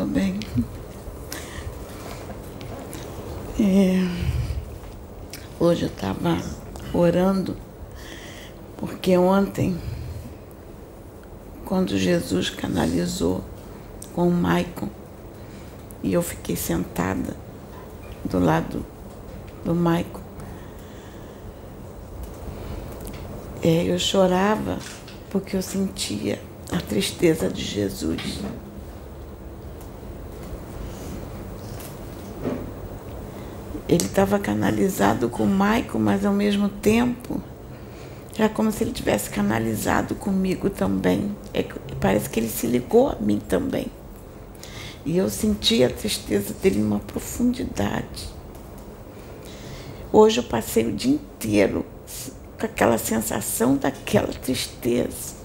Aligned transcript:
tô 0.00 0.06
bem. 0.06 0.40
É, 3.60 4.08
hoje 5.62 5.82
eu 5.82 5.88
estava 5.88 6.38
orando, 6.94 7.54
porque 8.78 9.14
ontem, 9.18 9.78
quando 11.66 11.98
Jesus 11.98 12.48
canalizou 12.48 13.44
com 14.14 14.26
o 14.26 14.32
Maicon, 14.32 14.88
e 16.02 16.14
eu 16.14 16.22
fiquei 16.22 16.56
sentada 16.56 17.36
do 18.24 18.38
lado 18.38 18.86
do 19.66 19.74
Maicon, 19.74 20.22
é, 23.62 23.84
eu 23.84 23.98
chorava 23.98 24.78
porque 25.28 25.58
eu 25.58 25.62
sentia 25.62 26.40
a 26.72 26.80
tristeza 26.80 27.50
de 27.50 27.62
Jesus. 27.62 28.40
Ele 33.90 34.04
estava 34.04 34.38
canalizado 34.38 35.28
com 35.28 35.42
o 35.42 35.48
Maico, 35.48 35.98
mas 35.98 36.24
ao 36.24 36.32
mesmo 36.32 36.68
tempo 36.68 37.42
era 38.38 38.48
como 38.48 38.70
se 38.70 38.84
ele 38.84 38.92
tivesse 38.92 39.28
canalizado 39.28 40.14
comigo 40.14 40.70
também. 40.70 41.36
É, 41.52 41.64
parece 42.00 42.30
que 42.30 42.38
ele 42.38 42.48
se 42.48 42.68
ligou 42.68 43.08
a 43.08 43.16
mim 43.16 43.40
também. 43.40 43.88
E 45.04 45.16
eu 45.16 45.28
senti 45.28 45.82
a 45.82 45.90
tristeza 45.90 46.54
dele 46.54 46.78
numa 46.78 47.00
profundidade. 47.00 48.28
Hoje 50.12 50.38
eu 50.38 50.44
passei 50.44 50.86
o 50.86 50.92
dia 50.92 51.14
inteiro 51.14 51.84
com 52.60 52.66
aquela 52.66 52.96
sensação 52.96 53.74
daquela 53.74 54.28
tristeza. 54.28 55.39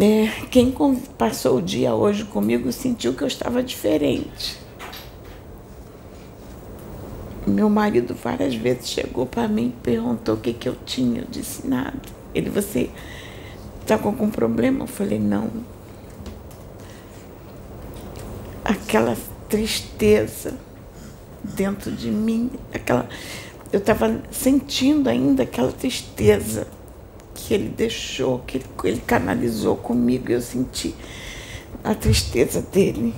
É, 0.00 0.26
quem 0.50 0.74
passou 1.16 1.58
o 1.58 1.62
dia 1.62 1.94
hoje 1.94 2.24
comigo 2.24 2.72
sentiu 2.72 3.14
que 3.14 3.22
eu 3.22 3.28
estava 3.28 3.62
diferente. 3.62 4.58
Meu 7.46 7.70
marido 7.70 8.12
várias 8.12 8.56
vezes 8.56 8.88
chegou 8.88 9.24
para 9.24 9.46
mim 9.46 9.68
e 9.68 9.82
perguntou 9.82 10.34
o 10.34 10.38
que, 10.38 10.52
que 10.52 10.68
eu 10.68 10.74
tinha. 10.84 11.20
Eu 11.20 11.26
disse 11.30 11.66
nada. 11.66 12.00
Ele, 12.34 12.50
você 12.50 12.90
está 13.82 13.96
com 13.96 14.08
algum 14.08 14.28
problema? 14.28 14.82
Eu 14.82 14.88
falei, 14.88 15.20
não. 15.20 15.48
Aquela 18.64 19.16
tristeza 19.48 20.58
dentro 21.44 21.92
de 21.92 22.10
mim, 22.10 22.50
aquela. 22.72 23.08
Eu 23.72 23.78
estava 23.78 24.20
sentindo 24.32 25.08
ainda 25.08 25.44
aquela 25.44 25.70
tristeza 25.70 26.66
que 27.34 27.52
ele 27.52 27.68
deixou, 27.68 28.38
que 28.40 28.58
ele, 28.58 28.66
ele 28.84 29.00
canalizou 29.00 29.76
comigo. 29.76 30.30
Eu 30.30 30.40
senti 30.40 30.94
a 31.82 31.94
tristeza 31.94 32.62
dele. 32.62 33.14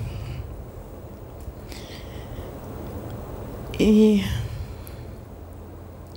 E 3.78 4.25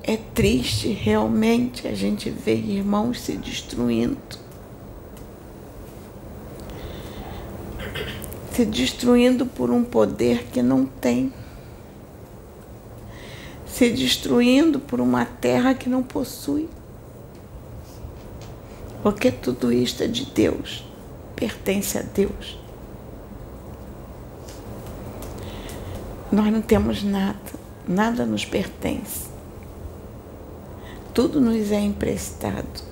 é 0.01 0.17
triste 0.17 0.87
realmente 0.87 1.87
a 1.87 1.93
gente 1.93 2.29
ver 2.29 2.57
irmãos 2.57 3.19
se 3.19 3.33
destruindo. 3.33 4.17
Se 8.53 8.65
destruindo 8.65 9.45
por 9.45 9.69
um 9.69 9.83
poder 9.83 10.45
que 10.45 10.61
não 10.61 10.85
tem. 10.85 11.33
Se 13.67 13.89
destruindo 13.89 14.79
por 14.79 14.99
uma 14.99 15.25
terra 15.25 15.73
que 15.73 15.87
não 15.87 16.01
possui. 16.01 16.67
Porque 19.01 19.31
tudo 19.31 19.71
isto 19.71 20.03
é 20.03 20.07
de 20.07 20.25
Deus, 20.25 20.83
pertence 21.35 21.97
a 21.97 22.01
Deus. 22.01 22.59
Nós 26.31 26.51
não 26.51 26.61
temos 26.61 27.01
nada, 27.01 27.39
nada 27.87 28.25
nos 28.25 28.45
pertence. 28.45 29.29
Tudo 31.13 31.39
nos 31.39 31.71
é 31.71 31.79
emprestado. 31.79 32.83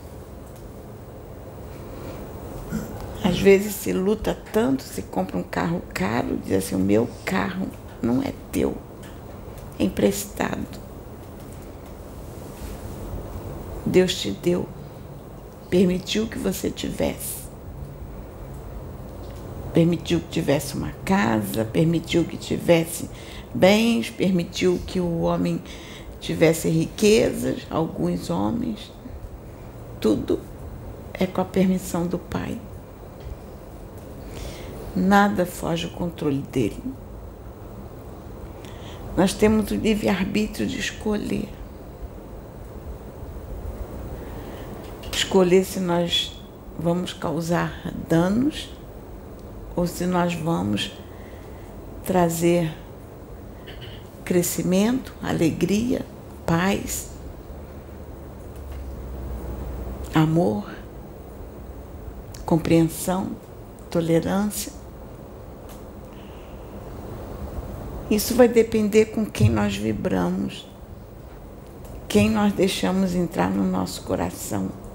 Às 3.23 3.39
vezes 3.39 3.75
se 3.75 3.91
luta 3.91 4.37
tanto, 4.53 4.83
se 4.83 5.01
compra 5.01 5.37
um 5.37 5.43
carro 5.43 5.81
caro, 5.93 6.37
diz 6.37 6.65
assim: 6.65 6.75
o 6.75 6.79
meu 6.79 7.09
carro 7.25 7.67
não 8.01 8.23
é 8.23 8.33
teu, 8.51 8.75
é 9.77 9.83
emprestado. 9.83 10.79
Deus 13.85 14.15
te 14.15 14.31
deu 14.31 14.67
permitiu 15.69 16.27
que 16.27 16.37
você 16.37 16.69
tivesse. 16.69 17.47
Permitiu 19.73 20.19
que 20.19 20.29
tivesse 20.29 20.75
uma 20.75 20.91
casa, 21.05 21.65
permitiu 21.65 22.23
que 22.23 22.37
tivesse 22.37 23.09
bens, 23.53 24.09
permitiu 24.09 24.79
que 24.85 24.99
o 24.99 25.21
homem 25.21 25.61
tivesse 26.19 26.69
riquezas, 26.69 27.67
alguns 27.69 28.29
homens. 28.29 28.91
Tudo 29.99 30.39
é 31.13 31.25
com 31.25 31.41
a 31.41 31.45
permissão 31.45 32.07
do 32.07 32.17
Pai. 32.17 32.59
Nada 34.95 35.45
foge 35.45 35.85
ao 35.85 35.91
controle 35.91 36.41
dele. 36.51 36.81
Nós 39.15 39.33
temos 39.33 39.71
o 39.71 39.75
livre-arbítrio 39.75 40.65
de 40.65 40.79
escolher. 40.79 41.49
Escolher 45.27 45.65
se 45.65 45.81
nós 45.81 46.39
vamos 46.79 47.11
causar 47.11 47.91
danos 48.07 48.69
ou 49.75 49.85
se 49.85 50.05
nós 50.05 50.33
vamos 50.33 50.93
trazer 52.05 52.73
crescimento, 54.23 55.13
alegria, 55.21 56.05
paz, 56.45 57.09
amor, 60.15 60.71
compreensão, 62.45 63.31
tolerância. 63.91 64.71
Isso 68.09 68.33
vai 68.33 68.47
depender 68.47 69.07
com 69.07 69.25
quem 69.25 69.49
nós 69.49 69.75
vibramos, 69.75 70.65
quem 72.07 72.29
nós 72.29 72.53
deixamos 72.53 73.13
entrar 73.13 73.49
no 73.49 73.69
nosso 73.69 74.03
coração 74.03 74.86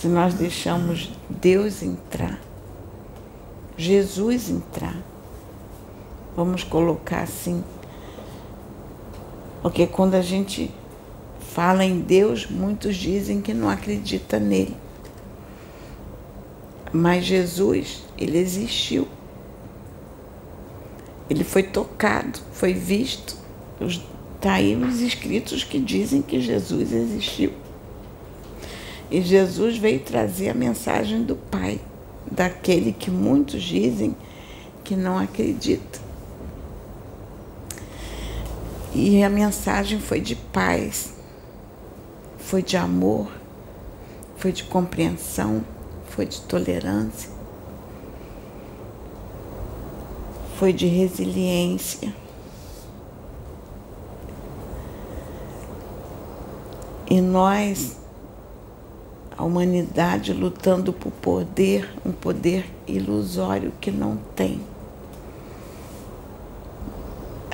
se 0.00 0.08
nós 0.08 0.32
deixamos 0.32 1.12
Deus 1.28 1.82
entrar, 1.82 2.40
Jesus 3.76 4.48
entrar, 4.48 4.96
vamos 6.34 6.64
colocar 6.64 7.20
assim, 7.20 7.62
porque 9.60 9.86
quando 9.86 10.14
a 10.14 10.22
gente 10.22 10.70
fala 11.52 11.84
em 11.84 12.00
Deus, 12.00 12.46
muitos 12.46 12.96
dizem 12.96 13.42
que 13.42 13.52
não 13.52 13.68
acredita 13.68 14.38
nele. 14.38 14.74
Mas 16.90 17.26
Jesus, 17.26 18.02
ele 18.16 18.38
existiu. 18.38 19.06
Ele 21.28 21.44
foi 21.44 21.62
tocado, 21.62 22.40
foi 22.52 22.72
visto. 22.72 23.36
Está 24.34 24.54
aí 24.54 24.74
os 24.74 25.00
escritos 25.00 25.62
que 25.62 25.78
dizem 25.78 26.22
que 26.22 26.40
Jesus 26.40 26.90
existiu. 26.90 27.52
E 29.10 29.20
Jesus 29.20 29.76
veio 29.76 30.00
trazer 30.00 30.50
a 30.50 30.54
mensagem 30.54 31.24
do 31.24 31.34
Pai, 31.34 31.80
daquele 32.30 32.92
que 32.92 33.10
muitos 33.10 33.62
dizem 33.62 34.14
que 34.84 34.94
não 34.94 35.18
acredita. 35.18 35.98
E 38.94 39.22
a 39.22 39.28
mensagem 39.28 40.00
foi 40.00 40.20
de 40.20 40.36
paz, 40.36 41.12
foi 42.38 42.62
de 42.62 42.76
amor, 42.76 43.30
foi 44.36 44.52
de 44.52 44.64
compreensão, 44.64 45.64
foi 46.08 46.26
de 46.26 46.40
tolerância, 46.42 47.30
foi 50.56 50.72
de 50.72 50.86
resiliência. 50.86 52.12
E 57.08 57.20
nós 57.20 57.99
a 59.40 59.42
humanidade 59.42 60.34
lutando 60.34 60.92
por 60.92 61.10
poder, 61.10 61.90
um 62.04 62.12
poder 62.12 62.66
ilusório 62.86 63.72
que 63.80 63.90
não 63.90 64.18
tem. 64.36 64.60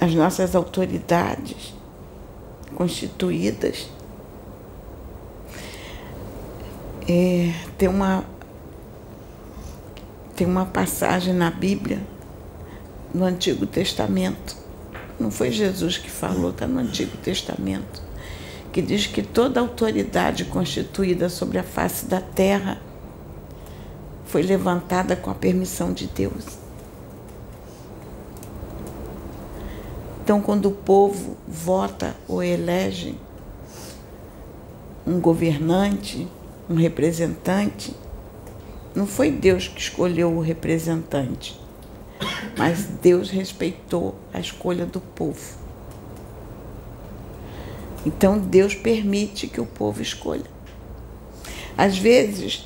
As 0.01 0.13
nossas 0.13 0.57
autoridades 0.57 1.73
constituídas 2.75 3.89
é, 7.09 7.53
tem 7.79 7.89
uma 7.89 8.25
tem 10.35 10.45
uma 10.45 10.67
passagem 10.67 11.33
na 11.33 11.53
Bíblia 11.53 12.01
no 13.15 13.25
Antigo 13.25 13.65
Testamento. 13.65 14.57
Não 15.21 15.31
foi 15.31 15.53
Jesus 15.53 15.99
que 15.99 16.11
falou, 16.11 16.51
está 16.51 16.67
no 16.67 16.81
Antigo 16.81 17.17
Testamento 17.19 18.03
que 18.77 18.83
diz 18.83 19.07
que 19.07 19.23
toda 19.23 19.59
autoridade 19.59 20.45
constituída 20.45 21.31
sobre 21.31 21.59
a 21.59 21.63
face 21.63 22.05
da 22.05 22.21
terra 22.21 22.79
foi 24.27 24.43
levantada 24.43 25.17
com 25.17 25.31
a 25.31 25.35
permissão 25.35 25.95
de 25.95 26.07
Deus. 26.07 26.45
Então, 30.23 30.43
quando 30.43 30.67
o 30.67 30.73
povo 30.73 31.39
vota 31.49 32.15
ou 32.29 32.43
elege 32.43 33.15
um 35.07 35.19
governante, 35.21 36.29
um 36.69 36.75
representante, 36.75 37.97
não 38.95 39.07
foi 39.07 39.31
Deus 39.31 39.69
que 39.69 39.81
escolheu 39.81 40.31
o 40.37 40.41
representante, 40.41 41.59
mas 42.59 42.85
Deus 42.85 43.31
respeitou 43.31 44.17
a 44.35 44.39
escolha 44.39 44.85
do 44.85 45.01
povo. 45.01 45.66
Então 48.07 48.39
Deus 48.39 48.73
permite 48.73 49.49
que 49.49 49.61
o 49.61 49.67
povo 49.67 50.01
escolha. 50.01 50.47
Às 51.77 51.99
vezes, 51.99 52.65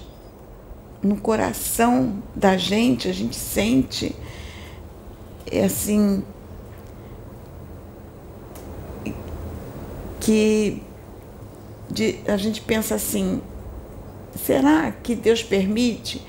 no 1.02 1.16
coração 1.16 2.22
da 2.37 2.58
gente, 2.58 3.08
a 3.08 3.12
gente 3.12 3.34
sente 3.34 4.14
é 5.50 5.64
assim 5.64 6.22
que 10.20 10.81
de, 11.90 12.20
a 12.28 12.37
gente 12.37 12.60
pensa 12.60 12.94
assim, 12.94 13.40
será 14.37 14.92
que 14.92 15.16
Deus 15.16 15.42
permite 15.42 16.22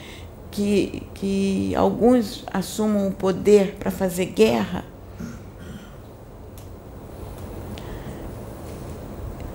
que, 0.49 1.03
que 1.13 1.75
alguns 1.75 2.43
assumam 2.51 3.09
o 3.09 3.11
poder 3.11 3.75
para 3.75 3.91
fazer 3.91 4.27
guerra? 4.27 4.90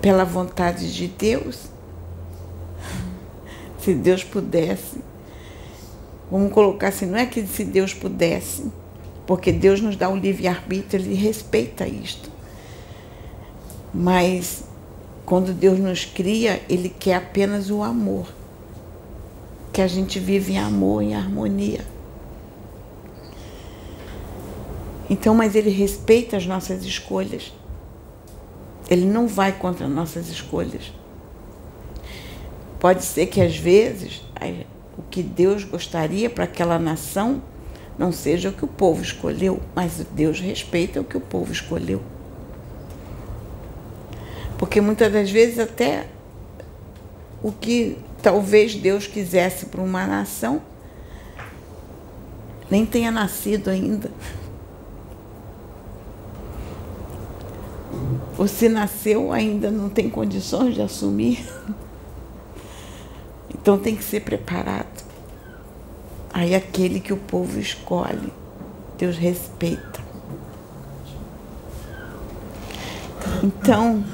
Pela 0.06 0.24
vontade 0.24 0.94
de 0.94 1.08
Deus? 1.08 1.62
Se 3.80 3.92
Deus 3.92 4.22
pudesse. 4.22 4.98
Vamos 6.30 6.52
colocar 6.52 6.90
assim, 6.90 7.06
não 7.06 7.18
é 7.18 7.26
que 7.26 7.44
se 7.44 7.64
Deus 7.64 7.92
pudesse, 7.92 8.70
porque 9.26 9.50
Deus 9.50 9.80
nos 9.80 9.96
dá 9.96 10.08
o 10.08 10.14
livre-arbítrio, 10.14 11.04
Ele 11.04 11.16
respeita 11.16 11.88
isto. 11.88 12.30
Mas 13.92 14.62
quando 15.24 15.52
Deus 15.52 15.76
nos 15.80 16.04
cria, 16.04 16.62
Ele 16.68 16.88
quer 16.88 17.16
apenas 17.16 17.68
o 17.68 17.82
amor. 17.82 18.28
Que 19.72 19.82
a 19.82 19.88
gente 19.88 20.20
vive 20.20 20.52
em 20.52 20.58
amor, 20.60 21.02
em 21.02 21.16
harmonia. 21.16 21.84
Então, 25.10 25.34
mas 25.34 25.56
Ele 25.56 25.70
respeita 25.70 26.36
as 26.36 26.46
nossas 26.46 26.84
escolhas. 26.84 27.52
Ele 28.88 29.06
não 29.06 29.26
vai 29.26 29.52
contra 29.52 29.88
nossas 29.88 30.28
escolhas. 30.28 30.92
Pode 32.78 33.04
ser 33.04 33.26
que 33.26 33.40
às 33.40 33.56
vezes 33.56 34.22
o 34.96 35.02
que 35.02 35.22
Deus 35.22 35.64
gostaria 35.64 36.30
para 36.30 36.44
aquela 36.44 36.78
nação 36.78 37.42
não 37.98 38.12
seja 38.12 38.50
o 38.50 38.52
que 38.52 38.64
o 38.64 38.68
povo 38.68 39.02
escolheu, 39.02 39.60
mas 39.74 40.04
Deus 40.12 40.38
respeita 40.40 41.00
o 41.00 41.04
que 41.04 41.16
o 41.16 41.20
povo 41.20 41.52
escolheu. 41.52 42.02
Porque 44.58 44.80
muitas 44.80 45.12
das 45.12 45.30
vezes 45.30 45.58
até 45.58 46.06
o 47.42 47.52
que 47.52 47.98
talvez 48.22 48.74
Deus 48.74 49.06
quisesse 49.06 49.66
para 49.66 49.80
uma 49.80 50.06
nação 50.06 50.62
nem 52.70 52.84
tenha 52.84 53.10
nascido 53.10 53.70
ainda. 53.70 54.10
Se 58.46 58.68
nasceu, 58.68 59.32
ainda 59.32 59.70
não 59.70 59.88
tem 59.88 60.10
condições 60.10 60.74
de 60.74 60.82
assumir. 60.82 61.46
Então 63.52 63.78
tem 63.78 63.96
que 63.96 64.04
ser 64.04 64.20
preparado. 64.20 65.04
Aí 66.32 66.54
aquele 66.54 67.00
que 67.00 67.12
o 67.12 67.16
povo 67.16 67.58
escolhe, 67.58 68.32
Deus 68.98 69.16
respeita. 69.16 70.04
Então, 73.42 74.04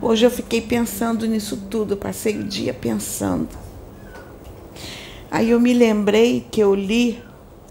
Hoje 0.00 0.24
eu 0.24 0.30
fiquei 0.30 0.60
pensando 0.60 1.26
nisso 1.26 1.56
tudo, 1.68 1.96
passei 1.96 2.38
o 2.38 2.44
dia 2.44 2.72
pensando. 2.72 3.48
Aí 5.28 5.50
eu 5.50 5.58
me 5.58 5.74
lembrei 5.74 6.46
que 6.52 6.60
eu 6.60 6.72
li, 6.72 7.20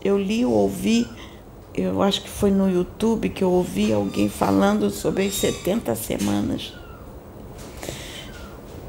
eu 0.04 0.18
li 0.20 0.44
ou 0.44 0.52
ouvi, 0.52 1.08
eu 1.78 2.02
acho 2.02 2.24
que 2.24 2.30
foi 2.30 2.50
no 2.50 2.68
YouTube 2.68 3.30
que 3.30 3.44
eu 3.44 3.52
ouvi 3.52 3.94
alguém 3.94 4.28
falando 4.28 4.90
sobre 4.90 5.28
as 5.28 5.36
70 5.36 5.94
semanas. 5.94 6.74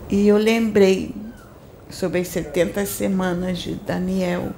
E 0.08 0.26
eu 0.26 0.38
lembrei 0.38 1.14
sobre 1.90 2.20
as 2.20 2.28
70 2.28 2.86
semanas 2.86 3.58
de 3.58 3.74
Daniel. 3.74 4.52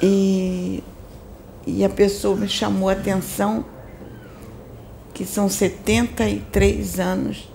E, 0.00 0.82
e 1.66 1.84
a 1.84 1.88
pessoa 1.88 2.36
me 2.36 2.48
chamou 2.48 2.88
a 2.88 2.92
atenção 2.92 3.64
que 5.12 5.24
são 5.26 5.48
73 5.48 7.00
anos 7.00 7.50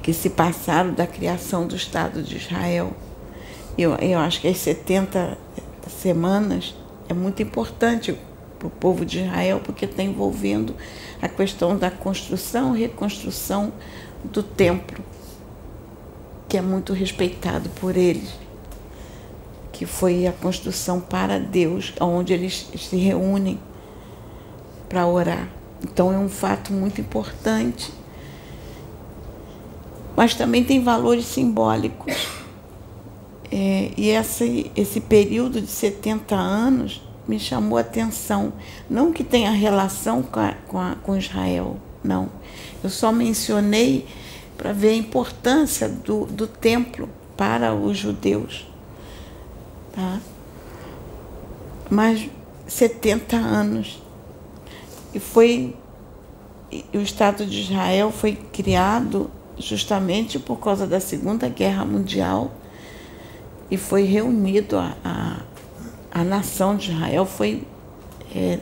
que 0.00 0.12
se 0.12 0.30
passaram 0.30 0.94
da 0.94 1.06
criação 1.08 1.66
do 1.66 1.74
Estado 1.74 2.22
de 2.22 2.36
Israel. 2.36 2.94
Eu, 3.80 3.94
eu 3.94 4.18
acho 4.18 4.42
que 4.42 4.46
as 4.46 4.58
70 4.58 5.38
semanas 5.88 6.74
é 7.08 7.14
muito 7.14 7.42
importante 7.42 8.14
para 8.58 8.68
o 8.68 8.70
povo 8.70 9.06
de 9.06 9.20
Israel, 9.20 9.62
porque 9.64 9.86
está 9.86 10.02
envolvendo 10.02 10.76
a 11.22 11.26
questão 11.26 11.78
da 11.78 11.90
construção 11.90 12.76
e 12.76 12.80
reconstrução 12.80 13.72
do 14.22 14.42
templo, 14.42 15.02
que 16.46 16.58
é 16.58 16.60
muito 16.60 16.92
respeitado 16.92 17.70
por 17.70 17.96
eles, 17.96 18.34
que 19.72 19.86
foi 19.86 20.26
a 20.26 20.32
construção 20.32 21.00
para 21.00 21.40
Deus, 21.40 21.94
onde 21.98 22.34
eles 22.34 22.70
se 22.76 22.96
reúnem 22.96 23.58
para 24.90 25.06
orar. 25.06 25.48
Então 25.82 26.12
é 26.12 26.18
um 26.18 26.28
fato 26.28 26.70
muito 26.70 27.00
importante. 27.00 27.90
Mas 30.14 30.34
também 30.34 30.62
tem 30.62 30.84
valores 30.84 31.24
simbólicos. 31.24 32.39
É, 33.50 33.90
e 33.96 34.10
esse, 34.10 34.70
esse 34.76 35.00
período 35.00 35.60
de 35.60 35.66
70 35.66 36.34
anos 36.34 37.02
me 37.26 37.38
chamou 37.38 37.78
a 37.78 37.80
atenção. 37.80 38.52
Não 38.88 39.12
que 39.12 39.24
tenha 39.24 39.50
relação 39.50 40.22
com, 40.22 40.40
a, 40.40 40.54
com, 40.68 40.78
a, 40.78 40.96
com 41.02 41.16
Israel, 41.16 41.76
não. 42.02 42.28
Eu 42.82 42.90
só 42.90 43.12
mencionei 43.12 44.06
para 44.56 44.72
ver 44.72 44.90
a 44.90 44.96
importância 44.96 45.88
do, 45.88 46.26
do 46.26 46.46
templo 46.46 47.08
para 47.36 47.74
os 47.74 47.96
judeus. 47.96 48.66
Tá? 49.92 50.20
Mas 51.88 52.28
70 52.66 53.36
anos 53.36 54.00
e 55.12 55.18
foi 55.18 55.74
o 56.94 56.98
Estado 56.98 57.44
de 57.44 57.62
Israel 57.62 58.12
foi 58.12 58.34
criado 58.34 59.28
justamente 59.58 60.38
por 60.38 60.56
causa 60.56 60.86
da 60.86 61.00
Segunda 61.00 61.48
Guerra 61.48 61.84
Mundial 61.84 62.52
e 63.70 63.76
foi 63.76 64.02
reunido 64.02 64.76
a, 64.76 64.94
a, 65.04 65.36
a 66.10 66.24
nação 66.24 66.76
de 66.76 66.90
Israel 66.90 67.24
foi 67.24 67.62
é, 68.34 68.58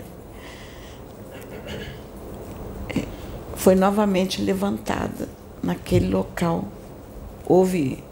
foi 3.58 3.74
novamente 3.74 4.40
levantada 4.40 5.28
naquele 5.62 6.08
local. 6.08 6.68
Houve, 7.44 8.02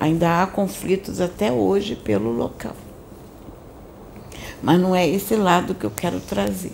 ainda 0.00 0.42
há 0.42 0.46
conflitos 0.46 1.20
até 1.20 1.52
hoje 1.52 1.94
pelo 1.94 2.30
local. 2.32 2.74
Mas 4.62 4.80
não 4.80 4.94
é 4.94 5.06
esse 5.08 5.36
lado 5.36 5.74
que 5.74 5.86
eu 5.86 5.90
quero 5.90 6.20
trazer. 6.20 6.72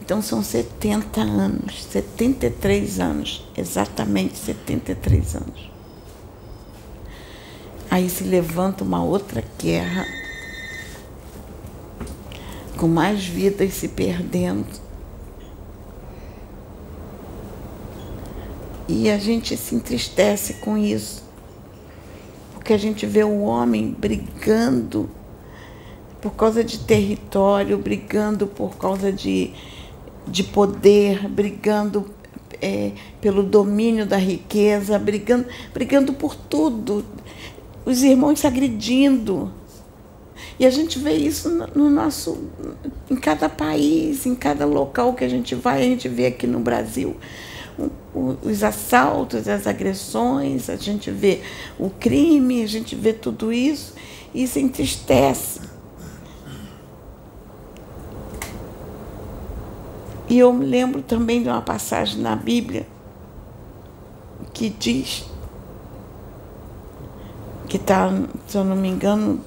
Então 0.00 0.22
são 0.22 0.42
70 0.42 1.20
anos, 1.20 1.84
73 1.90 3.00
anos, 3.00 3.44
exatamente 3.56 4.38
73 4.38 5.34
anos. 5.36 5.73
Aí 7.94 8.10
se 8.10 8.24
levanta 8.24 8.82
uma 8.82 9.04
outra 9.04 9.40
guerra, 9.56 10.04
com 12.76 12.88
mais 12.88 13.24
vidas 13.24 13.72
se 13.72 13.86
perdendo. 13.86 14.66
E 18.88 19.08
a 19.08 19.16
gente 19.16 19.56
se 19.56 19.76
entristece 19.76 20.54
com 20.54 20.76
isso, 20.76 21.22
porque 22.54 22.72
a 22.72 22.76
gente 22.76 23.06
vê 23.06 23.22
o 23.22 23.42
homem 23.42 23.94
brigando 23.96 25.08
por 26.20 26.32
causa 26.32 26.64
de 26.64 26.80
território, 26.80 27.78
brigando 27.78 28.48
por 28.48 28.76
causa 28.76 29.12
de 29.12 29.54
de 30.26 30.42
poder, 30.42 31.28
brigando 31.28 32.10
é, 32.60 32.92
pelo 33.20 33.42
domínio 33.42 34.06
da 34.06 34.16
riqueza, 34.16 34.98
brigando, 34.98 35.46
brigando 35.72 36.12
por 36.12 36.34
tudo. 36.34 37.04
Os 37.84 38.02
irmãos 38.02 38.40
se 38.40 38.46
agredindo. 38.46 39.52
E 40.58 40.64
a 40.64 40.70
gente 40.70 40.98
vê 40.98 41.12
isso 41.12 41.50
no 41.74 41.90
nosso, 41.90 42.48
em 43.10 43.16
cada 43.16 43.48
país, 43.48 44.24
em 44.24 44.34
cada 44.34 44.64
local 44.64 45.14
que 45.14 45.24
a 45.24 45.28
gente 45.28 45.54
vai, 45.54 45.82
a 45.82 45.84
gente 45.84 46.08
vê 46.08 46.26
aqui 46.26 46.46
no 46.46 46.60
Brasil. 46.60 47.16
os 48.42 48.62
assaltos, 48.62 49.48
as 49.48 49.66
agressões, 49.66 50.70
a 50.70 50.76
gente 50.76 51.10
vê 51.10 51.40
o 51.78 51.90
crime, 51.90 52.62
a 52.62 52.68
gente 52.68 52.94
vê 52.94 53.12
tudo 53.12 53.52
isso 53.52 53.94
e 54.32 54.46
se 54.46 54.60
entristece. 54.60 55.60
E 60.28 60.38
eu 60.38 60.52
me 60.52 60.64
lembro 60.64 61.02
também 61.02 61.42
de 61.42 61.48
uma 61.48 61.62
passagem 61.62 62.20
na 62.20 62.34
Bíblia 62.34 62.86
que 64.52 64.68
diz 64.68 65.24
que 67.74 67.78
está, 67.78 68.08
se 68.46 68.56
eu 68.56 68.62
não 68.62 68.76
me 68.76 68.86
engano, 68.86 69.40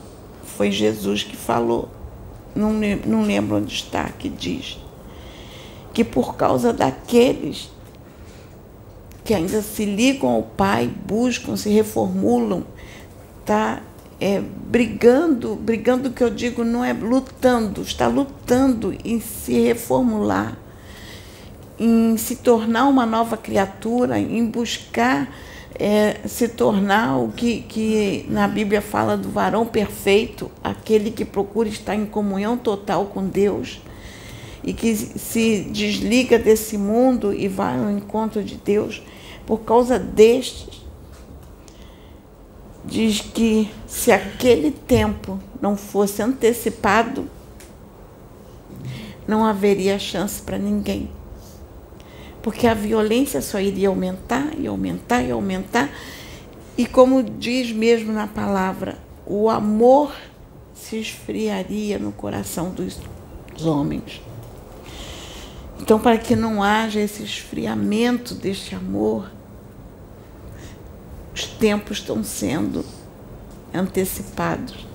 foi 0.44 0.70
Jesus 0.70 1.24
que 1.24 1.38
falou, 1.38 1.88
não, 2.54 2.74
não 3.06 3.22
lembro 3.22 3.56
onde 3.56 3.74
está, 3.74 4.04
que 4.04 4.28
diz 4.28 4.78
que 5.94 6.04
por 6.04 6.36
causa 6.36 6.74
daqueles 6.74 7.72
que 9.24 9.34
ainda 9.34 9.62
se 9.62 9.86
ligam 9.86 10.30
ao 10.30 10.44
Pai, 10.44 10.92
buscam, 11.06 11.56
se 11.56 11.70
reformulam, 11.70 12.66
tá 13.46 13.82
é, 14.20 14.42
brigando, 14.42 15.56
brigando 15.56 16.12
que 16.12 16.22
eu 16.22 16.30
digo 16.30 16.66
não 16.66 16.84
é 16.84 16.92
lutando, 16.92 17.82
está 17.82 18.08
lutando 18.08 18.94
em 19.06 19.22
se 19.22 19.54
reformular, 19.54 20.58
em 21.80 22.18
se 22.18 22.36
tornar 22.36 22.88
uma 22.88 23.06
nova 23.06 23.38
criatura, 23.38 24.20
em 24.20 24.46
buscar 24.46 25.34
é, 25.76 26.28
se 26.28 26.48
tornar 26.48 27.18
o 27.18 27.32
que, 27.32 27.62
que 27.62 28.26
na 28.30 28.48
Bíblia 28.48 28.82
fala 28.82 29.16
do 29.16 29.30
varão 29.30 29.66
perfeito, 29.66 30.52
aquele 30.64 31.12
que 31.12 31.26
procura 31.26 31.70
estar 31.70 31.96
em 31.96 32.06
comunhão 32.06 32.58
total 32.58 33.06
com 33.06 33.26
Deus 33.26 33.82
e 34.64 34.74
que 34.74 34.96
se 34.96 35.62
desliga 35.72 36.38
desse 36.38 36.78
mundo 36.78 37.34
e 37.34 37.48
vai 37.48 37.78
ao 37.78 37.90
encontro 37.90 38.44
de 38.44 38.56
Deus, 38.56 39.02
por 39.46 39.60
causa 39.60 39.98
destes, 39.98 40.82
diz 42.84 43.22
que 43.22 43.70
se 43.86 44.12
aquele 44.12 44.72
tempo 44.72 45.40
não 45.62 45.78
fosse 45.78 46.22
antecipado, 46.22 47.30
não 49.28 49.46
haveria 49.46 50.00
chance 50.00 50.42
para 50.42 50.58
ninguém 50.58 51.10
porque 52.48 52.66
a 52.66 52.74
violência 52.74 53.42
só 53.42 53.60
iria 53.60 53.90
aumentar 53.90 54.54
e 54.58 54.68
aumentar 54.68 55.22
e 55.22 55.32
aumentar. 55.32 55.90
E 56.78 56.86
como 56.86 57.22
diz 57.22 57.74
mesmo 57.74 58.14
na 58.14 58.26
palavra, 58.26 58.98
o 59.26 59.50
amor 59.50 60.16
se 60.74 60.96
esfriaria 60.98 62.00
no 62.00 62.14
coração 62.14 62.70
dos 62.70 63.02
homens. 63.66 64.22
Então, 65.82 66.00
para 66.00 66.18
que 66.18 66.38
não 66.38 66.64
haja 66.64 67.02
esse 67.02 67.22
esfriamento 67.22 68.34
deste 68.34 68.74
amor, 68.74 69.30
os 71.36 71.44
tempos 71.44 71.98
estão 71.98 72.24
sendo 72.24 72.86
antecipados. 73.74 74.88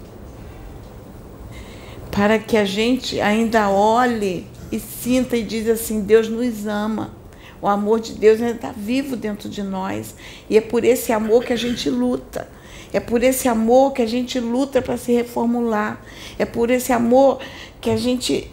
Para 2.10 2.38
que 2.38 2.56
a 2.56 2.64
gente 2.64 3.20
ainda 3.20 3.68
olhe 3.68 4.46
e 4.72 4.80
sinta 4.80 5.36
e 5.36 5.42
diz 5.42 5.68
assim: 5.68 6.00
Deus 6.00 6.30
nos 6.30 6.66
ama. 6.66 7.20
O 7.62 7.68
amor 7.68 8.00
de 8.00 8.14
Deus 8.14 8.40
ainda 8.40 8.56
está 8.56 8.72
vivo 8.72 9.14
dentro 9.14 9.48
de 9.48 9.62
nós. 9.62 10.16
E 10.50 10.58
é 10.58 10.60
por 10.60 10.84
esse 10.84 11.12
amor 11.12 11.44
que 11.44 11.52
a 11.52 11.56
gente 11.56 11.88
luta. 11.88 12.48
É 12.92 12.98
por 12.98 13.22
esse 13.22 13.46
amor 13.46 13.92
que 13.92 14.02
a 14.02 14.06
gente 14.06 14.40
luta 14.40 14.82
para 14.82 14.96
se 14.96 15.12
reformular. 15.12 16.02
É 16.36 16.44
por 16.44 16.70
esse 16.70 16.92
amor 16.92 17.38
que 17.80 17.88
a 17.88 17.96
gente 17.96 18.50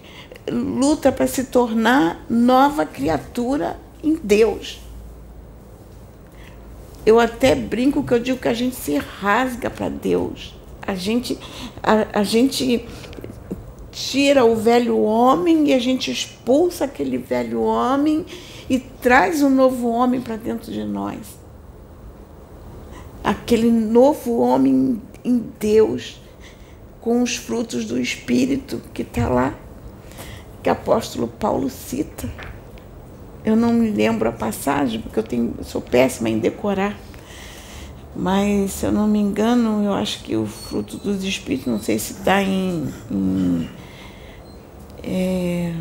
luta 0.48 1.12
para 1.12 1.26
se 1.26 1.46
tornar 1.46 2.24
nova 2.30 2.86
criatura 2.86 3.80
em 4.04 4.14
Deus. 4.14 4.80
Eu 7.04 7.20
até 7.20 7.56
brinco 7.56 8.04
que 8.04 8.14
eu 8.14 8.20
digo 8.20 8.38
que 8.38 8.48
a 8.48 8.54
gente 8.54 8.76
se 8.76 8.96
rasga 8.96 9.72
para 9.72 9.90
Deus. 9.90 10.56
A 10.86 10.94
gente, 10.94 11.36
a, 11.82 12.20
a 12.20 12.24
gente 12.24 12.86
tira 13.92 14.46
o 14.46 14.56
velho 14.56 15.00
homem 15.00 15.70
e 15.70 15.74
a 15.74 15.80
gente 15.80 16.12
expulsa 16.12 16.86
aquele 16.86 17.18
velho 17.18 17.62
homem 17.62 18.24
e 18.70 18.80
traz 18.80 19.42
um 19.42 19.50
novo 19.50 19.90
homem 19.90 20.22
para 20.22 20.36
dentro 20.36 20.72
de 20.72 20.84
nós. 20.84 21.40
Aquele 23.24 23.72
novo 23.72 24.40
homem 24.40 25.02
em 25.26 25.44
Deus, 25.60 26.22
com 27.02 27.22
os 27.24 27.36
frutos 27.36 27.86
do 27.86 28.00
Espírito 28.00 28.82
que 28.94 29.02
está 29.02 29.28
lá, 29.28 29.56
que 30.62 30.70
o 30.70 30.74
apóstolo 30.74 31.28
Paulo 31.28 31.70
cita. 31.70 32.30
Eu 33.44 33.56
não 33.56 33.74
me 33.74 33.90
lembro 33.90 34.30
a 34.30 34.32
passagem, 34.32 35.02
porque 35.02 35.18
eu 35.18 35.24
tenho, 35.24 35.56
sou 35.64 35.82
péssima 35.82 36.30
em 36.30 36.40
decorar. 36.40 36.96
Mas, 38.16 38.72
se 38.72 38.86
eu 38.86 38.92
não 38.92 39.08
me 39.08 39.20
engano, 39.20 39.84
eu 39.84 39.94
acho 39.94 40.24
que 40.24 40.36
o 40.36 40.46
fruto 40.46 40.98
dos 40.98 41.24
Espíritos, 41.24 41.68
não 41.68 41.80
sei 41.80 41.98
se 41.98 42.14
está 42.14 42.42
em, 42.42 42.92
em 43.10 43.70
é, 45.04 45.74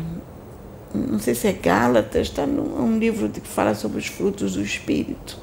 não 0.93 1.19
sei 1.19 1.35
se 1.35 1.47
é 1.47 1.53
Gálatas, 1.53 2.27
está 2.27 2.45
num 2.47 2.81
um 2.81 2.97
livro 2.97 3.29
que 3.29 3.41
fala 3.41 3.75
sobre 3.75 3.99
os 3.99 4.07
frutos 4.07 4.53
do 4.53 4.61
Espírito, 4.61 5.37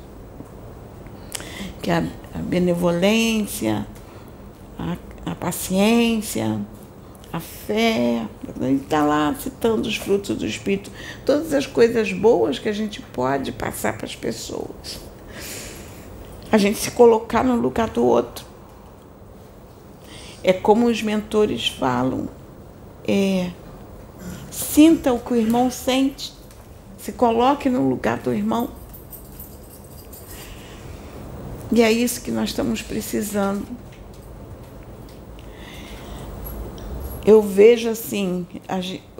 que 1.80 1.90
é 1.90 1.98
a, 1.98 2.04
a 2.34 2.38
benevolência, 2.38 3.86
a, 4.78 4.96
a, 5.24 5.34
paciência, 5.34 6.60
a 7.32 7.38
fé, 7.38 8.26
ele 8.60 8.76
está 8.76 9.04
lá 9.04 9.34
citando 9.38 9.88
os 9.88 9.96
frutos 9.96 10.36
do 10.36 10.46
Espírito, 10.46 10.90
todas 11.24 11.54
as 11.54 11.66
coisas 11.66 12.12
boas 12.12 12.58
que 12.58 12.68
a 12.68 12.72
gente 12.72 13.00
pode 13.00 13.52
passar 13.52 13.96
para 13.96 14.06
as 14.06 14.16
pessoas. 14.16 15.00
A 16.50 16.58
gente 16.58 16.78
se 16.78 16.90
colocar 16.90 17.44
no 17.44 17.56
lugar 17.56 17.90
do 17.90 18.04
outro. 18.04 18.44
É 20.42 20.52
como 20.52 20.86
os 20.86 21.02
mentores 21.02 21.68
falam, 21.68 22.28
é 23.06 23.50
Sinta 24.56 25.12
o 25.12 25.20
que 25.20 25.34
o 25.34 25.36
irmão 25.36 25.70
sente. 25.70 26.32
Se 26.96 27.12
coloque 27.12 27.68
no 27.68 27.86
lugar 27.86 28.18
do 28.18 28.32
irmão. 28.32 28.70
E 31.70 31.82
é 31.82 31.92
isso 31.92 32.22
que 32.22 32.30
nós 32.30 32.48
estamos 32.48 32.80
precisando. 32.80 33.66
Eu 37.24 37.42
vejo 37.42 37.90
assim, 37.90 38.46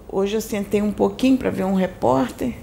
hoje 0.08 0.36
eu 0.36 0.40
sentei 0.40 0.80
um 0.80 0.92
pouquinho 0.92 1.36
para 1.36 1.50
ver 1.50 1.64
um 1.64 1.74
repórter, 1.74 2.54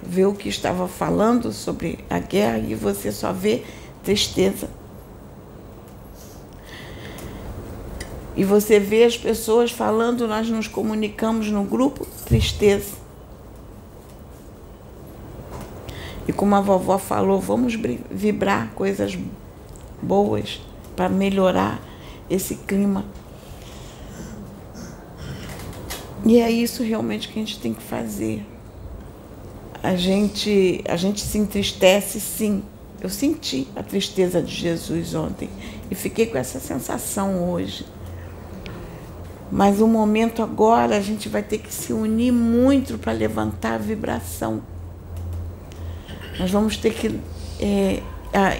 ver 0.00 0.26
o 0.26 0.34
que 0.34 0.48
estava 0.48 0.86
falando 0.86 1.52
sobre 1.52 1.98
a 2.08 2.20
guerra 2.20 2.58
e 2.58 2.76
você 2.76 3.10
só 3.10 3.32
vê 3.32 3.64
tristeza. 4.04 4.70
E 8.36 8.44
você 8.44 8.78
vê 8.78 9.04
as 9.04 9.16
pessoas 9.16 9.70
falando, 9.70 10.28
nós 10.28 10.48
nos 10.48 10.68
comunicamos 10.68 11.48
no 11.50 11.64
grupo, 11.64 12.06
tristeza. 12.24 12.94
E 16.28 16.32
como 16.32 16.54
a 16.54 16.60
vovó 16.60 16.96
falou, 16.96 17.40
vamos 17.40 17.74
vibrar 18.10 18.70
coisas 18.74 19.18
boas 20.00 20.60
para 20.94 21.08
melhorar 21.08 21.80
esse 22.28 22.54
clima. 22.54 23.04
E 26.24 26.38
é 26.38 26.50
isso 26.50 26.82
realmente 26.82 27.28
que 27.28 27.38
a 27.38 27.42
gente 27.42 27.58
tem 27.58 27.74
que 27.74 27.82
fazer. 27.82 28.46
A 29.82 29.96
gente, 29.96 30.84
a 30.86 30.96
gente 30.96 31.20
se 31.22 31.38
entristece, 31.38 32.20
sim. 32.20 32.62
Eu 33.00 33.08
senti 33.08 33.66
a 33.74 33.82
tristeza 33.82 34.42
de 34.42 34.54
Jesus 34.54 35.14
ontem 35.14 35.48
e 35.90 35.94
fiquei 35.94 36.26
com 36.26 36.36
essa 36.36 36.60
sensação 36.60 37.50
hoje. 37.50 37.86
Mas 39.50 39.80
o 39.80 39.86
momento 39.86 40.42
agora 40.42 40.96
a 40.96 41.00
gente 41.00 41.28
vai 41.28 41.42
ter 41.42 41.58
que 41.58 41.72
se 41.72 41.92
unir 41.92 42.32
muito 42.32 42.96
para 42.98 43.12
levantar 43.12 43.74
a 43.74 43.78
vibração. 43.78 44.62
Nós 46.38 46.50
vamos 46.50 46.76
ter 46.76 46.94
que. 46.94 47.20
É, 47.60 48.00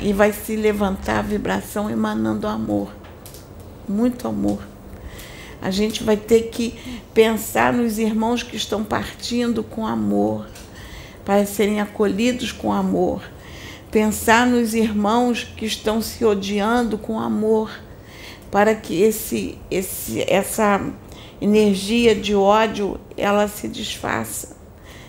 e 0.02 0.12
vai 0.12 0.32
se 0.32 0.56
levantar 0.56 1.20
a 1.20 1.23
vibração 1.23 1.88
emanando 1.88 2.47
amor. 2.47 2.90
Muito 3.88 4.26
amor. 4.26 4.59
A 5.62 5.70
gente 5.70 6.02
vai 6.02 6.16
ter 6.16 6.49
que 6.50 6.75
pensar 7.14 7.73
nos 7.73 7.99
irmãos 7.99 8.42
que 8.42 8.56
estão 8.56 8.82
partindo 8.82 9.62
com 9.62 9.87
amor, 9.87 10.47
para 11.25 11.44
serem 11.47 11.80
acolhidos 11.80 12.50
com 12.50 12.73
amor. 12.73 13.23
Pensar 13.90 14.47
nos 14.47 14.75
irmãos 14.75 15.44
que 15.44 15.66
estão 15.66 16.00
se 16.00 16.25
odiando 16.25 16.97
com 16.97 17.20
amor 17.20 17.70
para 18.50 18.75
que 18.75 19.00
esse, 19.00 19.57
esse, 19.71 20.23
essa 20.28 20.80
energia 21.40 22.14
de 22.14 22.35
ódio 22.35 23.00
ela 23.16 23.49
se 23.49 23.69
desfaça. 23.69 24.57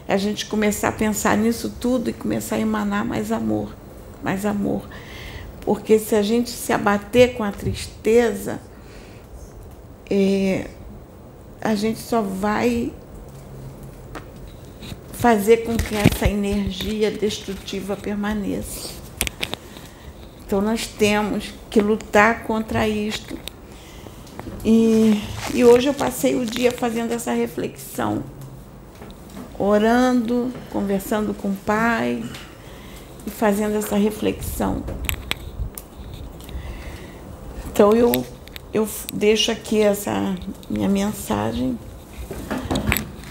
A 0.08 0.18
gente 0.18 0.46
começar 0.46 0.90
a 0.90 0.92
pensar 0.92 1.38
nisso 1.38 1.74
tudo 1.80 2.10
e 2.10 2.14
começar 2.14 2.56
a 2.56 2.60
emanar 2.60 3.06
mais 3.06 3.32
amor, 3.32 3.74
mais 4.24 4.46
amor. 4.46 4.88
Porque 5.62 6.00
se 6.00 6.16
a 6.16 6.22
gente 6.22 6.50
se 6.50 6.74
abater 6.74 7.34
com 7.36 7.44
a 7.44 7.52
tristeza, 7.52 8.60
é, 10.10 10.68
a 11.62 11.76
gente 11.76 12.00
só 12.00 12.22
vai 12.22 12.92
fazer 15.14 15.58
com 15.58 15.78
que 15.78 15.96
essa 15.96 16.28
energia 16.28 17.12
destrutiva 17.12 17.96
permaneça. 17.96 19.01
Então 20.52 20.60
nós 20.60 20.86
temos 20.86 21.54
que 21.70 21.80
lutar 21.80 22.44
contra 22.44 22.86
isto. 22.86 23.40
E, 24.66 25.24
e 25.54 25.64
hoje 25.64 25.88
eu 25.88 25.94
passei 25.94 26.36
o 26.36 26.46
dia 26.46 26.74
fazendo 26.74 27.14
essa 27.14 27.32
reflexão, 27.32 28.22
orando, 29.58 30.52
conversando 30.70 31.34
com 31.34 31.52
o 31.52 31.56
Pai 31.56 32.22
e 33.26 33.30
fazendo 33.30 33.78
essa 33.78 33.96
reflexão. 33.96 34.84
Então 37.72 37.94
eu, 37.94 38.12
eu 38.74 38.86
deixo 39.14 39.54
aqui 39.54 39.80
essa 39.80 40.36
minha 40.70 40.90
mensagem 40.90 41.80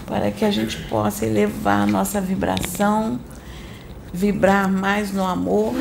para 0.07 0.31
que 0.31 0.43
a 0.43 0.49
gente 0.49 0.75
possa 0.87 1.23
elevar 1.23 1.83
a 1.83 1.85
nossa 1.85 2.19
vibração, 2.19 3.19
vibrar 4.11 4.67
mais 4.67 5.13
no 5.13 5.23
amor. 5.23 5.75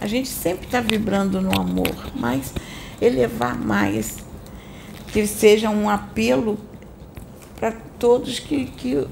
A 0.00 0.06
gente 0.06 0.28
sempre 0.28 0.66
está 0.66 0.80
vibrando 0.80 1.40
no 1.40 1.58
amor, 1.58 2.12
mas 2.14 2.52
elevar 3.00 3.58
mais, 3.58 4.16
que 5.08 5.26
seja 5.26 5.70
um 5.70 5.88
apelo 5.88 6.58
para 7.58 7.72
todos 7.98 8.38
que, 8.38 8.66
que 8.66 9.06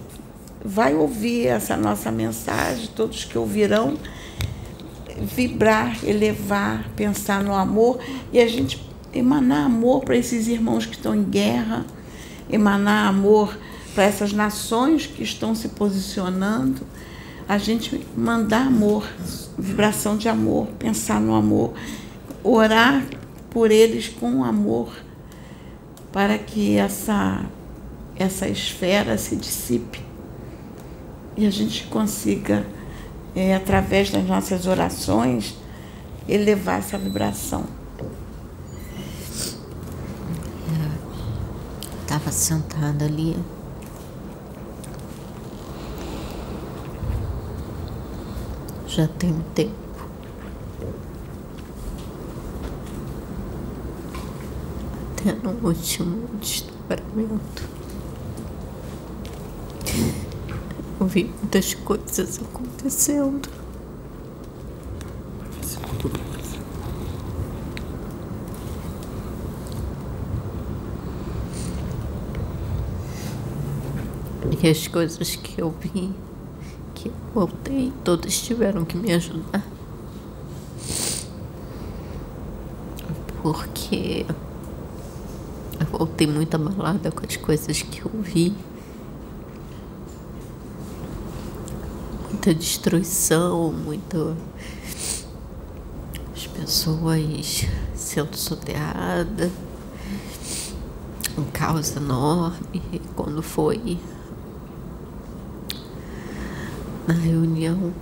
vai 0.64 0.95
ouvir 0.95 1.47
essa 1.47 1.76
nossa 1.76 2.11
mensagem, 2.11 2.88
todos 2.95 3.25
que 3.25 3.37
ouvirão, 3.37 3.97
vibrar, 5.21 5.97
elevar, 6.05 6.88
pensar 6.97 7.43
no 7.43 7.55
amor 7.55 7.99
e 8.33 8.41
a 8.41 8.49
gente 8.49 8.85
emanar 9.12 9.67
amor 9.67 10.05
para 10.05 10.17
esses 10.17 10.49
irmãos 10.49 10.87
que 10.87 10.97
estão 10.97 11.14
em 11.14 11.23
guerra, 11.23 11.87
emanar 12.50 13.09
amor 13.09 13.57
para 13.95 14.05
essas 14.05 14.33
nações 14.33 15.07
que 15.07 15.23
estão 15.23 15.55
se 15.55 15.69
posicionando, 15.69 16.83
a 17.48 17.58
gente 17.58 18.04
mandar 18.16 18.66
amor, 18.66 19.06
vibração 19.58 20.16
de 20.16 20.28
amor, 20.28 20.68
pensar 20.78 21.20
no 21.20 21.34
amor, 21.34 21.74
orar 22.42 23.04
por 23.50 23.70
eles 23.70 24.08
com 24.08 24.44
amor, 24.44 24.92
para 26.12 26.38
que 26.38 26.76
essa, 26.76 27.44
essa 28.16 28.48
esfera 28.48 29.18
se 29.18 29.36
dissipe 29.36 30.00
e 31.36 31.46
a 31.46 31.50
gente 31.50 31.84
consiga, 31.84 32.64
é, 33.34 33.54
através 33.54 34.10
das 34.10 34.24
nossas 34.24 34.66
orações, 34.66 35.56
elevar 36.28 36.78
essa 36.78 36.96
vibração. 36.96 37.64
Estava 42.02 42.30
sentada 42.30 43.04
ali 43.04 43.36
já 48.94 49.08
tem 49.08 49.32
um 49.32 49.40
tempo. 49.56 49.74
Até 55.12 55.32
no 55.32 55.66
último 55.66 56.28
desdobramento. 56.38 57.68
Eu 61.00 61.06
vi 61.08 61.24
muitas 61.24 61.74
coisas 61.74 62.38
acontecendo. 62.38 63.48
E 74.62 74.68
as 74.68 74.86
coisas 74.86 75.34
que 75.34 75.60
eu 75.60 75.74
vi 75.80 76.14
que 77.04 77.08
eu 77.08 77.14
voltei, 77.34 77.92
todos 78.02 78.40
tiveram 78.40 78.84
que 78.84 78.96
me 78.96 79.12
ajudar. 79.12 79.62
Porque 83.42 84.24
eu 85.79 85.87
voltei 85.87 86.26
muito 86.26 86.55
abalada 86.55 87.11
com 87.11 87.26
as 87.26 87.37
coisas 87.37 87.83
que 87.83 88.00
eu 88.00 88.11
vi. 88.22 88.57
Muita 92.31 92.55
destruição, 92.55 93.70
muito. 93.70 94.35
As 96.35 96.46
pessoas 96.46 97.66
sendo 97.94 98.35
soterradas. 98.35 99.52
Um 101.37 101.44
caos 101.52 101.94
enorme. 101.96 102.83
Quando 103.14 103.42
foi 103.42 103.98
na 107.07 107.14
reunião 107.14 107.93